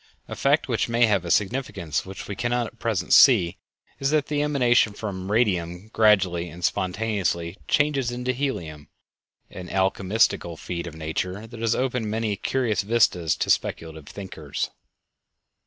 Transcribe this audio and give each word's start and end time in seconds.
A 0.27 0.35
fact 0.35 0.67
which 0.67 0.89
may 0.89 1.05
have 1.05 1.23
a 1.25 1.29
significance 1.29 2.07
which 2.07 2.27
we 2.27 2.35
cannot 2.35 2.65
at 2.65 2.79
present 2.79 3.13
see 3.13 3.59
is 3.99 4.09
that 4.09 4.29
the 4.29 4.41
emanation 4.41 4.93
from 4.93 5.31
radium 5.31 5.89
gradually 5.89 6.49
and 6.49 6.65
spontaneously 6.65 7.55
changes 7.67 8.09
into 8.09 8.33
helium, 8.33 8.89
an 9.51 9.69
alchemistical 9.69 10.57
feat 10.57 10.87
of 10.87 10.95
nature 10.95 11.45
that 11.45 11.59
has 11.61 11.75
opened 11.75 12.09
many 12.09 12.35
curious 12.35 12.81
vistas 12.81 13.35
to 13.35 13.51
speculative 13.51 14.07
thinkers. 14.07 14.71